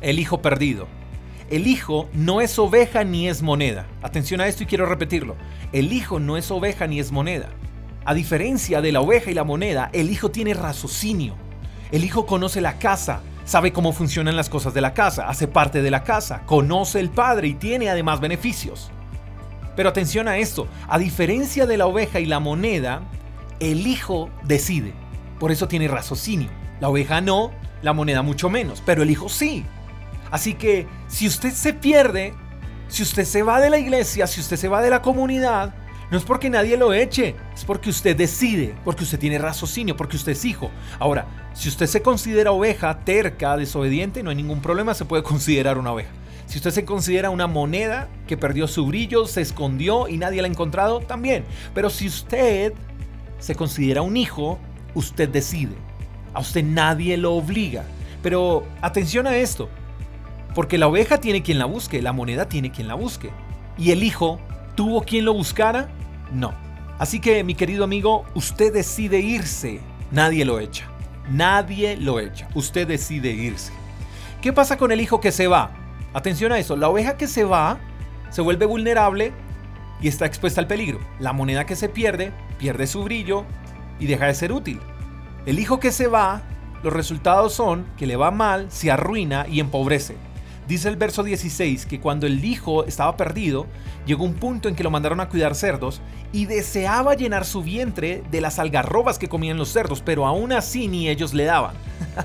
el 0.00 0.18
hijo 0.18 0.42
perdido. 0.42 0.88
El 1.48 1.66
hijo 1.66 2.10
no 2.12 2.40
es 2.40 2.58
oveja 2.58 3.04
ni 3.04 3.28
es 3.28 3.40
moneda. 3.40 3.86
Atención 4.02 4.40
a 4.40 4.48
esto 4.48 4.64
y 4.64 4.66
quiero 4.66 4.84
repetirlo. 4.84 5.36
El 5.72 5.92
hijo 5.92 6.20
no 6.20 6.36
es 6.36 6.50
oveja 6.50 6.86
ni 6.86 7.00
es 7.00 7.10
moneda. 7.10 7.48
A 8.08 8.14
diferencia 8.14 8.80
de 8.80 8.90
la 8.90 9.02
oveja 9.02 9.30
y 9.30 9.34
la 9.34 9.44
moneda, 9.44 9.90
el 9.92 10.08
hijo 10.08 10.30
tiene 10.30 10.54
raciocinio. 10.54 11.34
El 11.92 12.04
hijo 12.04 12.24
conoce 12.24 12.62
la 12.62 12.78
casa, 12.78 13.20
sabe 13.44 13.70
cómo 13.70 13.92
funcionan 13.92 14.34
las 14.34 14.48
cosas 14.48 14.72
de 14.72 14.80
la 14.80 14.94
casa, 14.94 15.28
hace 15.28 15.46
parte 15.46 15.82
de 15.82 15.90
la 15.90 16.04
casa, 16.04 16.40
conoce 16.46 17.00
el 17.00 17.10
Padre 17.10 17.48
y 17.48 17.54
tiene 17.54 17.90
además 17.90 18.20
beneficios. 18.20 18.90
Pero 19.76 19.90
atención 19.90 20.26
a 20.26 20.38
esto, 20.38 20.68
a 20.88 20.98
diferencia 20.98 21.66
de 21.66 21.76
la 21.76 21.84
oveja 21.84 22.18
y 22.18 22.24
la 22.24 22.40
moneda, 22.40 23.02
el 23.60 23.86
hijo 23.86 24.30
decide. 24.42 24.94
Por 25.38 25.52
eso 25.52 25.68
tiene 25.68 25.86
raciocinio. 25.86 26.48
La 26.80 26.88
oveja 26.88 27.20
no, 27.20 27.50
la 27.82 27.92
moneda 27.92 28.22
mucho 28.22 28.48
menos, 28.48 28.82
pero 28.86 29.02
el 29.02 29.10
hijo 29.10 29.28
sí. 29.28 29.66
Así 30.30 30.54
que 30.54 30.86
si 31.08 31.26
usted 31.26 31.52
se 31.52 31.74
pierde, 31.74 32.32
si 32.88 33.02
usted 33.02 33.26
se 33.26 33.42
va 33.42 33.60
de 33.60 33.68
la 33.68 33.78
iglesia, 33.78 34.26
si 34.26 34.40
usted 34.40 34.56
se 34.56 34.68
va 34.68 34.80
de 34.80 34.88
la 34.88 35.02
comunidad, 35.02 35.74
no 36.10 36.16
es 36.16 36.24
porque 36.24 36.48
nadie 36.48 36.76
lo 36.76 36.94
eche, 36.94 37.36
es 37.54 37.64
porque 37.64 37.90
usted 37.90 38.16
decide, 38.16 38.74
porque 38.84 39.04
usted 39.04 39.18
tiene 39.18 39.38
raciocinio, 39.38 39.96
porque 39.96 40.16
usted 40.16 40.32
es 40.32 40.44
hijo. 40.44 40.70
Ahora, 40.98 41.26
si 41.52 41.68
usted 41.68 41.86
se 41.86 42.00
considera 42.00 42.52
oveja, 42.52 43.00
terca, 43.00 43.56
desobediente, 43.56 44.22
no 44.22 44.30
hay 44.30 44.36
ningún 44.36 44.62
problema, 44.62 44.94
se 44.94 45.04
puede 45.04 45.22
considerar 45.22 45.76
una 45.76 45.92
oveja. 45.92 46.10
Si 46.46 46.56
usted 46.56 46.70
se 46.70 46.86
considera 46.86 47.28
una 47.28 47.46
moneda 47.46 48.08
que 48.26 48.38
perdió 48.38 48.68
su 48.68 48.86
brillo, 48.86 49.26
se 49.26 49.42
escondió 49.42 50.08
y 50.08 50.16
nadie 50.16 50.40
la 50.40 50.48
ha 50.48 50.50
encontrado, 50.50 51.00
también. 51.00 51.44
Pero 51.74 51.90
si 51.90 52.06
usted 52.06 52.72
se 53.38 53.54
considera 53.54 54.00
un 54.00 54.16
hijo, 54.16 54.58
usted 54.94 55.28
decide. 55.28 55.74
A 56.32 56.40
usted 56.40 56.64
nadie 56.64 57.18
lo 57.18 57.34
obliga. 57.34 57.84
Pero 58.22 58.66
atención 58.80 59.26
a 59.26 59.36
esto, 59.36 59.68
porque 60.54 60.78
la 60.78 60.88
oveja 60.88 61.18
tiene 61.18 61.42
quien 61.42 61.58
la 61.58 61.66
busque, 61.66 62.00
la 62.00 62.12
moneda 62.12 62.48
tiene 62.48 62.72
quien 62.72 62.88
la 62.88 62.94
busque. 62.94 63.30
Y 63.76 63.90
el 63.90 64.02
hijo 64.02 64.40
tuvo 64.74 65.02
quien 65.02 65.26
lo 65.26 65.34
buscara, 65.34 65.90
no. 66.32 66.54
Así 66.98 67.20
que 67.20 67.44
mi 67.44 67.54
querido 67.54 67.84
amigo, 67.84 68.24
usted 68.34 68.72
decide 68.72 69.20
irse, 69.20 69.80
nadie 70.10 70.44
lo 70.44 70.58
echa. 70.58 70.88
Nadie 71.30 71.96
lo 71.96 72.20
echa, 72.20 72.48
usted 72.54 72.88
decide 72.88 73.30
irse. 73.30 73.72
¿Qué 74.40 74.52
pasa 74.52 74.78
con 74.78 74.92
el 74.92 75.00
hijo 75.00 75.20
que 75.20 75.30
se 75.30 75.46
va? 75.46 75.70
Atención 76.14 76.52
a 76.52 76.58
eso, 76.58 76.74
la 76.76 76.88
oveja 76.88 77.16
que 77.16 77.26
se 77.26 77.44
va 77.44 77.78
se 78.30 78.40
vuelve 78.40 78.66
vulnerable 78.66 79.32
y 80.00 80.08
está 80.08 80.26
expuesta 80.26 80.60
al 80.60 80.66
peligro. 80.66 81.00
La 81.18 81.32
moneda 81.32 81.66
que 81.66 81.76
se 81.76 81.88
pierde 81.88 82.32
pierde 82.58 82.86
su 82.86 83.04
brillo 83.04 83.44
y 84.00 84.06
deja 84.06 84.26
de 84.26 84.34
ser 84.34 84.52
útil. 84.52 84.80
El 85.44 85.58
hijo 85.58 85.80
que 85.80 85.92
se 85.92 86.06
va, 86.06 86.42
los 86.82 86.92
resultados 86.92 87.52
son 87.52 87.86
que 87.96 88.06
le 88.06 88.16
va 88.16 88.30
mal, 88.30 88.70
se 88.70 88.90
arruina 88.90 89.46
y 89.48 89.60
empobrece. 89.60 90.16
Dice 90.68 90.90
el 90.90 90.96
verso 90.96 91.22
16 91.22 91.86
que 91.86 91.98
cuando 91.98 92.26
el 92.26 92.44
hijo 92.44 92.84
estaba 92.84 93.16
perdido, 93.16 93.66
llegó 94.04 94.24
un 94.24 94.34
punto 94.34 94.68
en 94.68 94.74
que 94.74 94.84
lo 94.84 94.90
mandaron 94.90 95.18
a 95.18 95.30
cuidar 95.30 95.54
cerdos 95.54 96.02
y 96.30 96.44
deseaba 96.44 97.14
llenar 97.14 97.46
su 97.46 97.62
vientre 97.62 98.22
de 98.30 98.42
las 98.42 98.58
algarrobas 98.58 99.18
que 99.18 99.30
comían 99.30 99.56
los 99.56 99.70
cerdos, 99.70 100.02
pero 100.02 100.26
aún 100.26 100.52
así 100.52 100.86
ni 100.86 101.08
ellos 101.08 101.32
le 101.32 101.46
daban. 101.46 101.74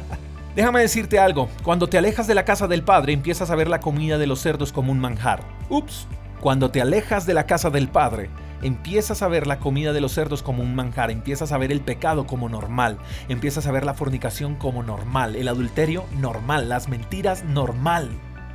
Déjame 0.58 0.82
decirte 0.82 1.20
algo, 1.20 1.48
cuando 1.64 1.88
te 1.88 1.98
alejas 1.98 2.28
de 2.28 2.36
la 2.36 2.44
casa 2.44 2.68
del 2.68 2.84
Padre 2.84 3.14
empiezas 3.14 3.50
a 3.50 3.56
ver 3.56 3.70
la 3.70 3.80
comida 3.80 4.18
de 4.18 4.28
los 4.28 4.42
cerdos 4.42 4.74
como 4.74 4.92
un 4.92 5.00
manjar. 5.00 5.42
Ups, 5.70 6.06
cuando 6.42 6.70
te 6.70 6.82
alejas 6.82 7.26
de 7.26 7.34
la 7.34 7.46
casa 7.46 7.70
del 7.70 7.88
Padre 7.88 8.30
empiezas 8.62 9.22
a 9.22 9.30
ver 9.30 9.48
la 9.48 9.60
comida 9.60 9.94
de 9.94 10.02
los 10.02 10.12
cerdos 10.12 10.44
como 10.44 10.64
un 10.64 10.76
manjar, 10.76 11.12
empiezas 11.12 11.54
a 11.54 11.58
ver 11.58 11.72
el 11.72 11.80
pecado 11.80 12.28
como 12.28 12.50
normal, 12.50 12.98
empiezas 13.30 13.68
a 13.68 13.72
ver 13.72 13.86
la 13.86 13.94
fornicación 13.94 14.56
como 14.56 14.84
normal, 14.84 15.38
el 15.38 15.48
adulterio 15.48 16.04
normal, 16.20 16.68
las 16.68 16.90
mentiras 16.90 17.46
normal. 17.46 18.10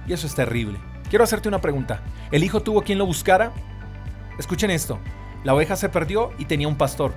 Y 0.08 0.14
eso 0.14 0.26
es 0.26 0.34
terrible. 0.34 0.78
Quiero 1.10 1.24
hacerte 1.24 1.48
una 1.48 1.60
pregunta. 1.60 2.02
¿El 2.32 2.42
hijo 2.42 2.60
tuvo 2.60 2.82
quien 2.82 2.98
lo 2.98 3.06
buscara? 3.06 3.52
Escuchen 4.38 4.70
esto. 4.70 4.98
La 5.44 5.54
oveja 5.54 5.76
se 5.76 5.88
perdió 5.88 6.30
y 6.38 6.46
tenía 6.46 6.66
un 6.66 6.76
pastor. 6.76 7.12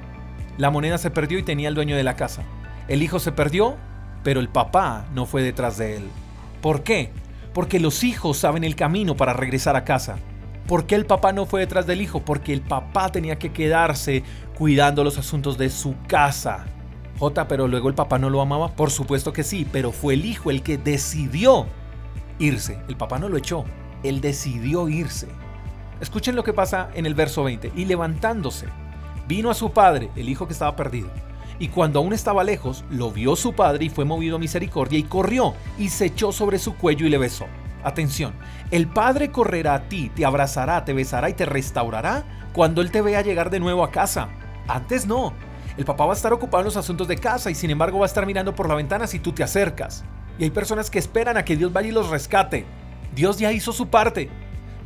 La 0.57 0.69
moneda 0.69 0.98
se 0.98 1.10
perdió 1.10 1.39
y 1.39 1.43
tenía 1.43 1.69
el 1.69 1.75
dueño 1.75 1.95
de 1.95 2.03
la 2.03 2.15
casa. 2.15 2.43
El 2.88 3.01
hijo 3.01 3.19
se 3.19 3.31
perdió, 3.31 3.77
pero 4.24 4.39
el 4.39 4.50
papá 4.50 5.05
no 5.13 5.25
fue 5.25 5.41
detrás 5.41 5.77
de 5.77 5.98
él. 5.98 6.03
¿Por 6.62 6.83
qué? 6.83 7.12
Porque 7.53 7.79
los 7.79 8.03
hijos 8.03 8.38
saben 8.38 8.63
el 8.63 8.75
camino 8.75 9.15
para 9.15 9.33
regresar 9.33 9.75
a 9.75 9.86
casa. 9.86 10.17
¿Por 10.67 10.86
qué 10.86 10.95
el 10.95 11.05
papá 11.05 11.33
no 11.33 11.45
fue 11.45 11.62
detrás 11.62 11.88
del 11.88 12.01
hijo? 12.01 12.21
Porque 12.21 12.53
el 12.53 12.62
papá 12.62 13.10
tenía 13.10 13.39
que 13.39 13.51
quedarse 13.51 14.24
cuidando 14.57 15.03
los 15.03 15.17
asuntos 15.17 15.57
de 15.57 15.69
su 15.69 15.95
casa. 16.07 16.65
J, 17.19 17.48
pero 17.48 17.67
luego 17.67 17.88
el 17.89 17.95
papá 17.95 18.19
no 18.19 18.29
lo 18.29 18.41
amaba. 18.41 18.75
Por 18.75 18.91
supuesto 18.91 19.33
que 19.33 19.43
sí, 19.43 19.65
pero 19.71 19.91
fue 19.91 20.13
el 20.13 20.25
hijo 20.25 20.51
el 20.51 20.62
que 20.62 20.77
decidió 20.77 21.67
irse. 22.40 22.80
El 22.88 22.98
papá 22.98 23.20
no 23.20 23.30
lo 23.30 23.38
echó, 23.38 23.66
él 24.04 24.22
decidió 24.22 24.90
irse. 24.90 25.28
Escuchen 26.00 26.36
lo 26.36 26.44
que 26.44 26.54
pasa 26.54 26.90
en 26.94 27.06
el 27.06 27.14
verso 27.14 27.44
20. 27.44 27.74
Y 27.76 27.86
levantándose, 27.86 28.68
vino 29.28 29.52
a 29.52 29.54
su 29.54 29.72
padre, 29.72 30.10
el 30.16 30.30
hijo 30.30 30.48
que 30.48 30.54
estaba 30.54 30.76
perdido. 30.76 31.10
Y 31.60 31.68
cuando 31.68 32.00
aún 32.00 32.12
estaba 32.12 32.44
lejos, 32.44 32.84
lo 32.90 33.12
vio 33.12 33.36
su 33.36 33.54
padre 33.54 33.86
y 33.86 33.90
fue 33.90 34.04
movido 34.04 34.38
a 34.38 34.40
misericordia 34.40 34.98
y 34.98 35.04
corrió 35.04 35.54
y 35.78 35.90
se 35.90 36.06
echó 36.06 36.32
sobre 36.32 36.58
su 36.58 36.76
cuello 36.76 37.06
y 37.06 37.10
le 37.10 37.20
besó. 37.20 37.46
Atención, 37.84 38.34
el 38.72 38.88
padre 38.88 39.32
correrá 39.32 39.76
a 39.76 39.84
ti, 39.88 40.10
te 40.16 40.26
abrazará, 40.26 40.86
te 40.86 40.94
besará 40.94 41.30
y 41.30 41.34
te 41.34 41.46
restaurará 41.46 42.24
cuando 42.54 42.82
él 42.82 42.90
te 42.90 43.02
vea 43.02 43.22
llegar 43.22 43.52
de 43.52 43.60
nuevo 43.60 43.84
a 43.84 43.92
casa. 43.92 44.30
Antes 44.68 45.06
no. 45.06 45.34
El 45.78 45.86
papá 45.86 46.06
va 46.06 46.14
a 46.14 46.16
estar 46.16 46.34
ocupado 46.34 46.62
en 46.62 46.66
los 46.66 46.78
asuntos 46.78 47.08
de 47.08 47.18
casa 47.18 47.52
y 47.52 47.56
sin 47.56 47.70
embargo 47.70 48.00
va 48.00 48.06
a 48.06 48.08
estar 48.08 48.26
mirando 48.26 48.56
por 48.56 48.68
la 48.68 48.76
ventana 48.76 49.06
si 49.06 49.20
tú 49.20 49.32
te 49.32 49.44
acercas. 49.44 50.04
Y 50.40 50.46
hay 50.46 50.50
personas 50.50 50.90
que 50.90 51.00
esperan 51.00 51.38
a 51.38 51.46
que 51.46 51.56
Dios 51.56 51.72
vaya 51.72 51.90
y 51.90 51.92
los 51.92 52.10
rescate. 52.10 52.66
Dios 53.14 53.38
ya 53.38 53.52
hizo 53.52 53.74
su 53.74 53.88
parte. 53.88 54.30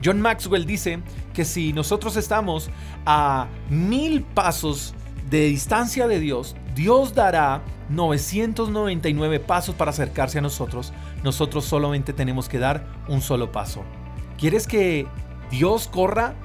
John 0.04 0.22
Maxwell 0.22 0.66
dice 0.66 1.00
que 1.34 1.46
si 1.46 1.74
nosotros 1.74 2.16
estamos 2.18 2.70
a 3.06 3.48
mil 3.70 4.24
pasos 4.24 4.94
de 5.30 5.48
distancia 5.48 6.08
de 6.08 6.20
Dios, 6.20 6.56
Dios 6.76 7.16
dará 7.16 7.64
999 7.90 9.40
pasos 9.40 9.76
para 9.76 9.92
acercarse 9.92 10.40
a 10.40 10.42
nosotros. 10.42 10.94
Nosotros 11.24 11.66
solamente 11.66 12.14
tenemos 12.14 12.50
que 12.50 12.60
dar 12.60 12.86
un 13.08 13.22
solo 13.22 13.52
paso. 13.52 13.84
¿Quieres 14.38 14.68
que 14.68 15.08
Dios 15.50 15.88
corra, 15.88 16.36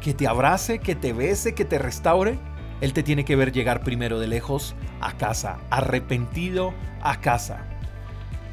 que 0.00 0.14
te 0.14 0.26
abrace, 0.26 0.78
que 0.78 0.94
te 0.94 1.12
bese, 1.12 1.54
que 1.54 1.64
te 1.64 1.78
restaure? 1.78 2.38
Él 2.80 2.92
te 2.92 3.02
tiene 3.02 3.24
que 3.24 3.36
ver 3.36 3.52
llegar 3.52 3.82
primero 3.82 4.18
de 4.18 4.28
lejos 4.28 4.74
a 5.00 5.12
casa, 5.12 5.58
arrepentido 5.70 6.72
a 7.02 7.20
casa. 7.20 7.66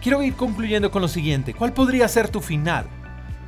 Quiero 0.02 0.22
ir 0.22 0.36
concluyendo 0.36 0.92
con 0.92 1.02
lo 1.02 1.08
siguiente. 1.08 1.54
¿Cuál 1.54 1.74
podría 1.74 2.08
ser 2.08 2.30
tu 2.30 2.40
final? 2.40 2.86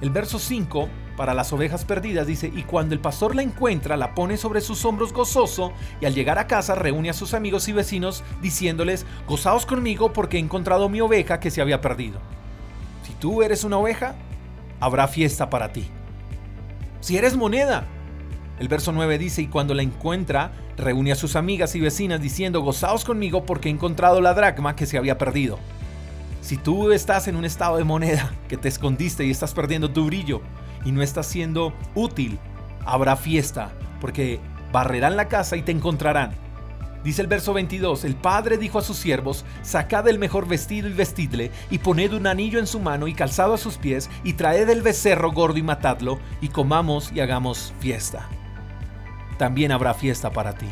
El 0.02 0.10
verso 0.10 0.40
5, 0.40 0.90
para 1.16 1.36
las 1.36 1.54
ovejas 1.54 1.86
perdidas, 1.86 2.26
dice, 2.26 2.52
y 2.54 2.64
cuando 2.64 2.96
el 2.96 3.02
pastor 3.02 3.36
la 3.36 3.44
encuentra, 3.44 3.98
la 3.98 4.16
pone 4.16 4.36
sobre 4.36 4.62
sus 4.62 4.84
hombros 4.84 5.14
gozoso, 5.14 5.74
y 6.02 6.06
al 6.06 6.16
llegar 6.16 6.40
a 6.40 6.48
casa 6.48 6.74
reúne 6.74 7.12
a 7.12 7.14
sus 7.14 7.36
amigos 7.36 7.68
y 7.68 7.74
vecinos, 7.74 8.24
diciéndoles, 8.42 9.06
gozaos 9.28 9.68
conmigo 9.68 10.12
porque 10.12 10.38
he 10.38 10.40
encontrado 10.40 10.90
mi 10.90 11.02
oveja 11.02 11.40
que 11.40 11.52
se 11.52 11.62
había 11.62 11.82
perdido. 11.82 12.20
Si 13.06 13.14
tú 13.14 13.44
eres 13.44 13.64
una 13.64 13.78
oveja, 13.78 14.16
habrá 14.80 15.08
fiesta 15.08 15.52
para 15.52 15.72
ti. 15.72 15.86
Si 17.00 17.16
eres 17.16 17.38
moneda, 17.38 17.86
el 18.58 18.70
verso 18.70 18.92
9 18.92 19.20
dice, 19.20 19.44
y 19.44 19.48
cuando 19.48 19.76
la 19.76 19.84
encuentra, 19.84 20.52
reúne 20.78 21.12
a 21.12 21.16
sus 21.16 21.36
amigas 21.36 21.76
y 21.76 21.80
vecinas 21.80 22.22
diciendo, 22.22 22.62
gozaos 22.62 23.06
conmigo 23.06 23.46
porque 23.46 23.70
he 23.70 23.72
encontrado 23.72 24.20
la 24.20 24.34
dracma 24.34 24.76
que 24.76 24.88
se 24.88 24.98
había 24.98 25.20
perdido. 25.20 25.60
Si 26.42 26.58
tú 26.58 26.92
estás 26.92 27.28
en 27.28 27.36
un 27.36 27.46
estado 27.46 27.78
de 27.78 27.84
moneda 27.84 28.34
que 28.48 28.58
te 28.58 28.68
escondiste 28.68 29.26
y 29.26 29.32
estás 29.32 29.54
perdiendo 29.54 29.92
tu 29.92 30.06
brillo 30.06 30.42
y 30.86 30.92
no 30.92 31.02
estás 31.02 31.28
siendo 31.28 31.74
útil, 31.96 32.40
habrá 32.86 33.16
fiesta, 33.16 33.72
porque 34.00 34.40
barrerán 34.72 35.18
la 35.18 35.28
casa 35.28 35.58
y 35.58 35.62
te 35.62 35.72
encontrarán. 35.72 36.32
Dice 37.04 37.22
el 37.22 37.28
verso 37.28 37.54
22, 37.54 38.04
el 38.04 38.16
padre 38.16 38.58
dijo 38.58 38.78
a 38.78 38.82
sus 38.82 38.98
siervos, 38.98 39.46
sacad 39.62 40.08
el 40.10 40.20
mejor 40.20 40.48
vestido 40.48 40.90
y 40.90 40.94
vestidle, 40.94 41.52
y 41.70 41.78
poned 41.78 42.14
un 42.14 42.28
anillo 42.28 42.60
en 42.60 42.68
su 42.68 42.80
mano 42.80 43.08
y 43.08 43.14
calzado 43.14 43.54
a 43.54 43.58
sus 43.58 43.78
pies, 43.78 44.10
y 44.24 44.34
traed 44.34 44.70
el 44.70 44.82
becerro 44.82 45.32
gordo 45.32 45.58
y 45.58 45.64
matadlo, 45.64 46.20
y 46.42 46.50
comamos 46.50 47.12
y 47.14 47.22
hagamos 47.22 47.74
fiesta. 47.80 48.28
También 49.38 49.72
habrá 49.72 49.94
fiesta 49.94 50.32
para 50.32 50.56
ti. 50.56 50.68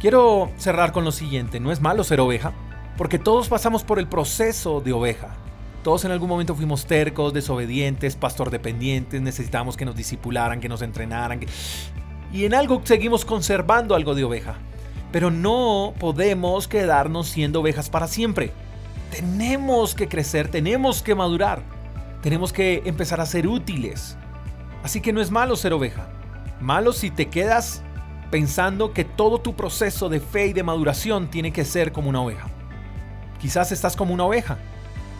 Quiero 0.00 0.50
cerrar 0.56 0.90
con 0.90 1.04
lo 1.04 1.12
siguiente, 1.12 1.60
no 1.60 1.70
es 1.70 1.80
malo 1.80 2.02
ser 2.02 2.20
oveja, 2.20 2.52
porque 2.96 3.18
todos 3.18 3.48
pasamos 3.48 3.82
por 3.82 3.98
el 3.98 4.06
proceso 4.06 4.80
de 4.80 4.92
oveja. 4.92 5.36
Todos 5.82 6.04
en 6.04 6.12
algún 6.12 6.28
momento 6.28 6.54
fuimos 6.54 6.86
tercos, 6.86 7.34
desobedientes, 7.34 8.16
pastor 8.16 8.50
dependientes, 8.50 9.20
necesitamos 9.20 9.76
que 9.76 9.84
nos 9.84 9.96
disipularan, 9.96 10.60
que 10.60 10.68
nos 10.68 10.80
entrenaran. 10.80 11.40
Y 12.32 12.44
en 12.44 12.54
algo 12.54 12.80
seguimos 12.84 13.24
conservando 13.24 13.94
algo 13.94 14.14
de 14.14 14.24
oveja. 14.24 14.54
Pero 15.12 15.30
no 15.30 15.92
podemos 15.98 16.66
quedarnos 16.66 17.28
siendo 17.28 17.60
ovejas 17.60 17.90
para 17.90 18.08
siempre. 18.08 18.52
Tenemos 19.10 19.94
que 19.94 20.08
crecer, 20.08 20.48
tenemos 20.48 21.02
que 21.02 21.14
madurar. 21.14 21.62
Tenemos 22.22 22.52
que 22.52 22.82
empezar 22.86 23.20
a 23.20 23.26
ser 23.26 23.46
útiles. 23.46 24.16
Así 24.82 25.00
que 25.00 25.12
no 25.12 25.20
es 25.20 25.30
malo 25.30 25.54
ser 25.56 25.72
oveja. 25.72 26.08
Malo 26.60 26.92
si 26.92 27.10
te 27.10 27.26
quedas 27.26 27.82
pensando 28.30 28.92
que 28.92 29.04
todo 29.04 29.38
tu 29.38 29.54
proceso 29.54 30.08
de 30.08 30.18
fe 30.18 30.46
y 30.46 30.52
de 30.54 30.62
maduración 30.62 31.28
tiene 31.28 31.52
que 31.52 31.64
ser 31.64 31.92
como 31.92 32.08
una 32.08 32.22
oveja. 32.22 32.48
Quizás 33.44 33.72
estás 33.72 33.94
como 33.94 34.14
una 34.14 34.24
oveja. 34.24 34.56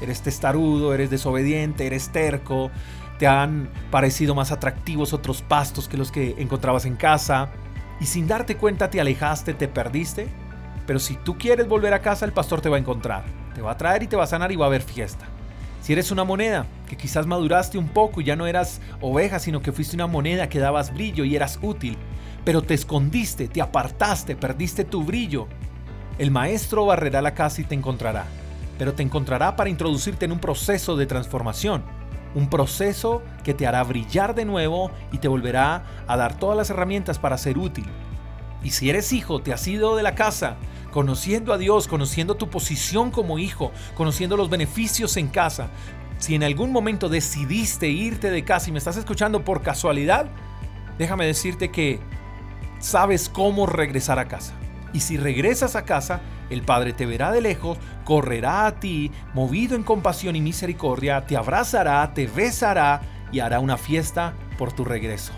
Eres 0.01 0.23
testarudo, 0.23 0.95
eres 0.95 1.11
desobediente, 1.11 1.87
eres 1.87 2.09
terco. 2.09 2.71
Te 3.19 3.27
han 3.27 3.69
parecido 3.91 4.35
más 4.35 4.51
atractivos 4.51 5.13
otros 5.13 5.43
pastos 5.43 5.89
que 5.89 5.99
los 5.99 6.11
que 6.11 6.35
encontrabas 6.39 6.87
en 6.87 6.97
casa. 6.97 7.51
Y 8.01 8.07
sin 8.07 8.27
darte 8.27 8.57
cuenta 8.57 8.89
te 8.89 8.99
alejaste, 8.99 9.53
te 9.53 9.69
perdiste. 9.69 10.29
Pero 10.87 11.01
si 11.01 11.17
tú 11.17 11.37
quieres 11.37 11.69
volver 11.69 11.93
a 11.93 12.01
casa, 12.01 12.25
el 12.25 12.33
pastor 12.33 12.63
te 12.63 12.71
va 12.71 12.79
a 12.79 12.81
encontrar. 12.81 13.25
Te 13.55 13.61
va 13.61 13.73
a 13.73 13.77
traer 13.77 14.05
y 14.05 14.07
te 14.07 14.17
va 14.17 14.25
a 14.25 14.27
sanar 14.27 14.51
y 14.51 14.57
va 14.57 14.65
a 14.65 14.69
haber 14.69 14.81
fiesta. 14.81 15.27
Si 15.83 15.93
eres 15.93 16.11
una 16.11 16.25
moneda, 16.25 16.65
que 16.89 16.97
quizás 16.97 17.27
maduraste 17.27 17.77
un 17.77 17.89
poco 17.89 18.23
y 18.23 18.25
ya 18.25 18.37
no 18.37 18.47
eras 18.47 18.81
oveja, 19.03 19.39
sino 19.39 19.61
que 19.61 19.71
fuiste 19.71 19.97
una 19.97 20.07
moneda 20.07 20.49
que 20.49 20.61
dabas 20.61 20.95
brillo 20.95 21.25
y 21.25 21.37
eras 21.37 21.59
útil, 21.61 21.99
pero 22.43 22.63
te 22.63 22.73
escondiste, 22.73 23.49
te 23.49 23.61
apartaste, 23.61 24.35
perdiste 24.35 24.85
tu 24.85 25.05
brillo. 25.05 25.47
El 26.17 26.31
maestro 26.31 26.87
barrerá 26.87 27.21
la 27.23 27.35
casa 27.35 27.61
y 27.61 27.65
te 27.65 27.75
encontrará, 27.75 28.27
pero 28.79 28.95
te 28.95 29.03
encontrará 29.03 29.57
para 29.57 29.71
introducirte 29.71 30.25
en 30.25 30.33
un 30.33 30.39
proceso 30.39 30.97
de 30.97 31.07
transformación, 31.07 31.83
un 32.37 32.49
proceso 32.49 33.23
que 33.43 33.53
te 33.53 33.67
hará 33.67 33.83
brillar 33.83 34.35
de 34.35 34.45
nuevo 34.45 34.93
y 35.11 35.19
te 35.19 35.27
volverá 35.27 35.85
a 36.07 36.17
dar 36.17 36.39
todas 36.39 36.57
las 36.57 36.71
herramientas 36.71 37.19
para 37.19 37.37
ser 37.37 37.59
útil. 37.59 37.87
Y 38.63 38.71
si 38.71 38.89
eres 38.91 39.13
hijo, 39.13 39.43
te 39.43 39.53
has 39.53 39.67
ido 39.67 39.97
de 39.97 40.05
la 40.05 40.15
casa, 40.15 40.57
conociendo 40.93 41.53
a 41.53 41.59
Dios, 41.59 41.89
conociendo 41.89 42.37
tu 42.37 42.49
posición 42.49 43.11
como 43.11 43.41
hijo, 43.41 43.73
conociendo 43.97 44.37
los 44.37 44.49
beneficios 44.49 45.17
en 45.17 45.27
casa. 45.27 45.69
Si 46.19 46.37
en 46.37 46.45
algún 46.45 46.71
momento 46.71 47.09
decidiste 47.09 47.89
irte 47.89 48.31
de 48.31 48.45
casa 48.45 48.69
y 48.69 48.73
me 48.73 48.79
estás 48.79 48.97
escuchando 48.97 49.45
por 49.45 49.63
casualidad, 49.63 50.27
déjame 50.97 51.27
decirte 51.27 51.73
que 51.73 51.99
sabes 52.79 53.29
cómo 53.29 53.67
regresar 53.67 54.21
a 54.21 54.29
casa. 54.29 54.55
Y 54.95 55.01
si 55.01 55.19
regresas 55.19 55.77
a 55.77 55.85
casa, 55.85 56.21
el 56.49 56.63
Padre 56.63 56.95
te 56.95 57.05
verá 57.05 57.33
de 57.33 57.43
lejos, 57.43 57.77
correrá 58.05 58.67
a 58.67 58.81
ti, 58.81 59.11
movido 59.35 59.77
en 59.77 59.83
compasión 59.83 60.37
y 60.37 60.41
misericordia, 60.41 61.27
te 61.27 61.37
abrazará, 61.37 62.15
te 62.15 62.27
besará 62.27 63.03
y 63.33 63.41
hará 63.41 63.59
una 63.59 63.77
fiesta 63.77 64.35
por 64.57 64.73
tu 64.73 64.85
regreso. 64.85 65.33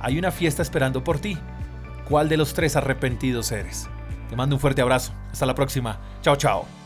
Hay 0.00 0.18
una 0.18 0.30
fiesta 0.30 0.62
esperando 0.62 1.04
por 1.04 1.18
ti. 1.18 1.36
¿Cuál 2.08 2.28
de 2.28 2.36
los 2.36 2.54
tres 2.54 2.76
arrepentidos 2.76 3.52
eres? 3.52 3.88
Te 4.28 4.36
mando 4.36 4.56
un 4.56 4.60
fuerte 4.60 4.82
abrazo. 4.82 5.12
Hasta 5.30 5.46
la 5.46 5.54
próxima. 5.54 5.98
Chao, 6.22 6.36
chao. 6.36 6.81